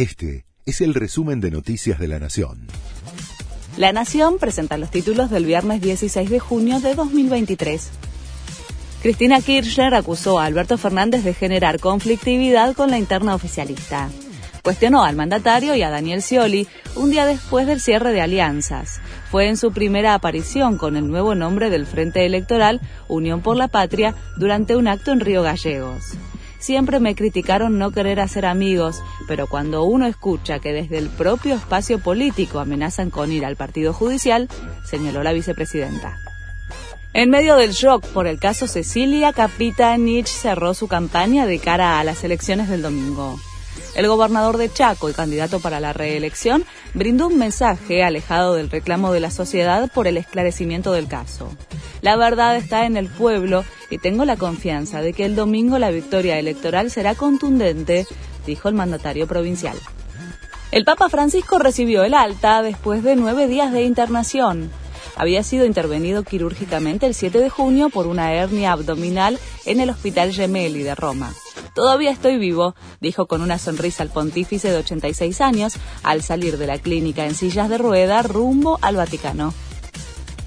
Este 0.00 0.46
es 0.64 0.80
el 0.80 0.94
resumen 0.94 1.42
de 1.42 1.50
Noticias 1.50 1.98
de 1.98 2.08
la 2.08 2.18
Nación. 2.18 2.68
La 3.76 3.92
Nación 3.92 4.38
presenta 4.38 4.78
los 4.78 4.90
títulos 4.90 5.28
del 5.28 5.44
viernes 5.44 5.82
16 5.82 6.30
de 6.30 6.40
junio 6.40 6.80
de 6.80 6.94
2023. 6.94 7.90
Cristina 9.02 9.42
Kirchner 9.42 9.92
acusó 9.92 10.38
a 10.38 10.46
Alberto 10.46 10.78
Fernández 10.78 11.22
de 11.22 11.34
generar 11.34 11.80
conflictividad 11.80 12.74
con 12.74 12.90
la 12.90 12.96
interna 12.96 13.34
oficialista. 13.34 14.08
Cuestionó 14.62 15.04
al 15.04 15.16
mandatario 15.16 15.74
y 15.74 15.82
a 15.82 15.90
Daniel 15.90 16.22
Scioli 16.22 16.66
un 16.96 17.10
día 17.10 17.26
después 17.26 17.66
del 17.66 17.82
cierre 17.82 18.14
de 18.14 18.22
alianzas. 18.22 19.02
Fue 19.30 19.48
en 19.48 19.58
su 19.58 19.70
primera 19.70 20.14
aparición 20.14 20.78
con 20.78 20.96
el 20.96 21.08
nuevo 21.08 21.34
nombre 21.34 21.68
del 21.68 21.84
Frente 21.84 22.24
Electoral 22.24 22.80
Unión 23.06 23.42
por 23.42 23.58
la 23.58 23.68
Patria 23.68 24.14
durante 24.38 24.76
un 24.76 24.88
acto 24.88 25.12
en 25.12 25.20
Río 25.20 25.42
Gallegos. 25.42 26.16
Siempre 26.60 27.00
me 27.00 27.14
criticaron 27.14 27.78
no 27.78 27.90
querer 27.90 28.20
hacer 28.20 28.44
amigos, 28.44 29.02
pero 29.26 29.46
cuando 29.46 29.84
uno 29.84 30.06
escucha 30.06 30.58
que 30.58 30.74
desde 30.74 30.98
el 30.98 31.08
propio 31.08 31.54
espacio 31.54 31.98
político 31.98 32.60
amenazan 32.60 33.10
con 33.10 33.32
ir 33.32 33.46
al 33.46 33.56
partido 33.56 33.94
judicial, 33.94 34.46
señaló 34.84 35.22
la 35.22 35.32
vicepresidenta. 35.32 36.18
En 37.14 37.30
medio 37.30 37.56
del 37.56 37.72
shock 37.72 38.06
por 38.08 38.26
el 38.26 38.38
caso 38.38 38.68
Cecilia, 38.68 39.32
Capitanich 39.32 40.28
cerró 40.28 40.74
su 40.74 40.86
campaña 40.86 41.46
de 41.46 41.58
cara 41.58 41.98
a 41.98 42.04
las 42.04 42.22
elecciones 42.24 42.68
del 42.68 42.82
domingo. 42.82 43.40
El 43.96 44.06
gobernador 44.06 44.58
de 44.58 44.70
Chaco 44.70 45.10
y 45.10 45.14
candidato 45.14 45.60
para 45.60 45.80
la 45.80 45.92
reelección 45.92 46.64
brindó 46.94 47.26
un 47.26 47.38
mensaje 47.38 48.04
alejado 48.04 48.54
del 48.54 48.70
reclamo 48.70 49.12
de 49.12 49.20
la 49.20 49.30
sociedad 49.30 49.90
por 49.92 50.06
el 50.06 50.18
esclarecimiento 50.18 50.92
del 50.92 51.08
caso. 51.08 51.50
La 52.00 52.16
verdad 52.16 52.56
está 52.56 52.86
en 52.86 52.96
el 52.96 53.08
pueblo 53.08 53.64
y 53.90 53.98
tengo 53.98 54.24
la 54.24 54.36
confianza 54.36 55.02
de 55.02 55.12
que 55.12 55.24
el 55.24 55.36
domingo 55.36 55.78
la 55.78 55.90
victoria 55.90 56.38
electoral 56.38 56.90
será 56.90 57.14
contundente, 57.14 58.06
dijo 58.46 58.68
el 58.68 58.74
mandatario 58.74 59.26
provincial. 59.26 59.76
El 60.70 60.84
Papa 60.84 61.08
Francisco 61.08 61.58
recibió 61.58 62.04
el 62.04 62.14
alta 62.14 62.62
después 62.62 63.02
de 63.02 63.16
nueve 63.16 63.48
días 63.48 63.72
de 63.72 63.82
internación. 63.82 64.70
Había 65.16 65.42
sido 65.42 65.66
intervenido 65.66 66.22
quirúrgicamente 66.22 67.06
el 67.06 67.14
7 67.14 67.40
de 67.40 67.50
junio 67.50 67.90
por 67.90 68.06
una 68.06 68.32
hernia 68.32 68.72
abdominal 68.72 69.38
en 69.66 69.80
el 69.80 69.90
Hospital 69.90 70.32
Gemelli 70.32 70.82
de 70.82 70.94
Roma. 70.94 71.34
Todavía 71.74 72.10
estoy 72.10 72.38
vivo, 72.38 72.74
dijo 73.00 73.26
con 73.26 73.42
una 73.42 73.58
sonrisa 73.58 74.02
el 74.02 74.10
pontífice 74.10 74.70
de 74.70 74.78
86 74.78 75.40
años 75.40 75.74
al 76.02 76.22
salir 76.22 76.56
de 76.56 76.66
la 76.66 76.78
clínica 76.78 77.26
en 77.26 77.34
sillas 77.34 77.68
de 77.68 77.78
rueda 77.78 78.22
rumbo 78.22 78.78
al 78.80 78.96
Vaticano. 78.96 79.52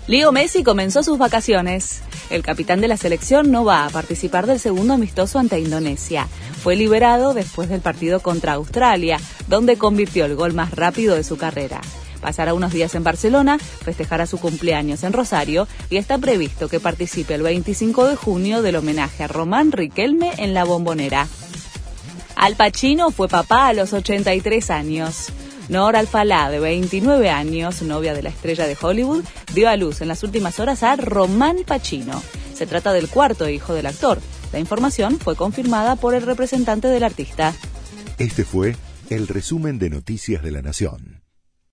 Leo 0.05 0.33
Messi 0.33 0.63
comenzó 0.63 1.01
sus 1.01 1.17
vacaciones. 1.17 2.01
El 2.29 2.43
capitán 2.43 2.81
de 2.81 2.89
la 2.89 2.97
selección 2.97 3.51
no 3.51 3.63
va 3.63 3.85
a 3.85 3.89
participar 3.89 4.47
del 4.47 4.59
segundo 4.59 4.95
amistoso 4.95 5.39
ante 5.39 5.59
Indonesia. 5.59 6.27
Fue 6.61 6.75
liberado 6.75 7.33
después 7.33 7.69
del 7.69 7.79
partido 7.79 8.19
contra 8.19 8.53
Australia, 8.53 9.17
donde 9.47 9.77
convirtió 9.77 10.25
el 10.25 10.35
gol 10.35 10.53
más 10.53 10.71
rápido 10.71 11.15
de 11.15 11.23
su 11.23 11.37
carrera. 11.37 11.79
Pasará 12.19 12.53
unos 12.53 12.73
días 12.73 12.95
en 12.95 13.03
Barcelona, 13.03 13.59
festejará 13.59 14.25
su 14.25 14.39
cumpleaños 14.39 15.03
en 15.03 15.13
Rosario 15.13 15.69
y 15.89 15.95
está 15.95 16.17
previsto 16.17 16.67
que 16.67 16.81
participe 16.81 17.35
el 17.35 17.43
25 17.43 18.07
de 18.07 18.15
junio 18.17 18.61
del 18.61 18.75
homenaje 18.75 19.23
a 19.23 19.27
Román 19.27 19.71
Riquelme 19.71 20.33
en 20.37 20.53
la 20.53 20.65
Bombonera. 20.65 21.27
Al 22.35 22.57
Pacino 22.57 23.11
fue 23.11 23.29
papá 23.29 23.67
a 23.67 23.73
los 23.73 23.93
83 23.93 24.69
años. 24.69 25.31
Nora 25.69 25.99
Alfalá, 25.99 26.49
de 26.49 26.59
29 26.59 27.29
años, 27.29 27.81
novia 27.81 28.13
de 28.13 28.21
la 28.21 28.29
estrella 28.29 28.67
de 28.67 28.77
Hollywood, 28.79 29.23
dio 29.53 29.69
a 29.69 29.77
luz 29.77 30.01
en 30.01 30.09
las 30.09 30.23
últimas 30.23 30.59
horas 30.59 30.83
a 30.83 30.95
Román 30.97 31.57
Pacino. 31.65 32.21
Se 32.53 32.67
trata 32.67 32.91
del 32.91 33.09
cuarto 33.09 33.47
hijo 33.47 33.73
del 33.73 33.85
actor. 33.85 34.19
La 34.51 34.59
información 34.59 35.19
fue 35.19 35.35
confirmada 35.35 35.95
por 35.95 36.15
el 36.15 36.23
representante 36.23 36.87
del 36.89 37.03
artista. 37.03 37.53
Este 38.17 38.43
fue 38.43 38.75
el 39.09 39.27
resumen 39.27 39.79
de 39.79 39.89
Noticias 39.89 40.43
de 40.43 40.51
la 40.51 40.61
Nación. 40.61 41.22